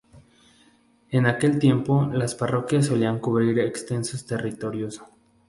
[1.11, 5.03] En aquel tiempo, las parroquias solían cubrir extensos territorios.